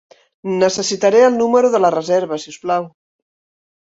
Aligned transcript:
Necessitaré 0.61 1.19
el 1.25 1.37
número 1.41 1.69
de 1.75 1.83
la 1.85 1.91
reserva, 1.95 2.39
si 2.45 2.53
us 2.53 2.57
plau. 2.65 2.87